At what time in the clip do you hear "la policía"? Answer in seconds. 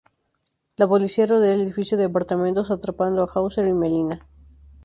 0.77-1.27